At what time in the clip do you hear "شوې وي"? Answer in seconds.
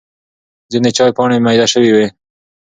1.73-2.07